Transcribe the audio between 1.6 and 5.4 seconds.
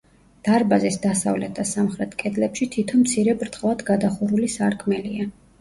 სამხრეთ კედლებში თითო მცირე ბრტყლად გადახურული სარკმელია.